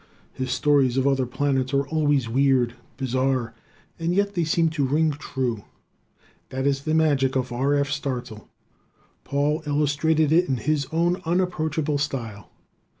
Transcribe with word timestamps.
His 0.33 0.49
stories 0.51 0.97
of 0.97 1.05
other 1.05 1.27
planets 1.27 1.75
are 1.75 1.85
always 1.89 2.27
weird, 2.27 2.73
bizarre, 2.97 3.53
and 3.99 4.15
yet 4.15 4.33
they 4.33 4.43
seem 4.43 4.69
to 4.69 4.83
ring 4.83 5.11
true. 5.11 5.65
That 6.49 6.65
is 6.65 6.85
the 6.85 6.95
magic 6.95 7.35
of 7.35 7.51
R. 7.51 7.75
F. 7.75 7.91
Starzl! 7.91 8.47
Paul 9.23 9.61
illustrated 9.67 10.31
it 10.31 10.49
in 10.49 10.57
his 10.57 10.87
own 10.91 11.21
unapproachable 11.23 11.99
style. 11.99 12.49